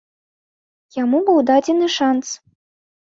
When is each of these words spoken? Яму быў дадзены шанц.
Яму 1.03 1.19
быў 1.27 1.37
дадзены 1.49 1.91
шанц. 1.97 2.25